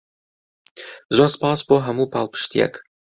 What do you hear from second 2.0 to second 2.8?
پاڵپشتییەک.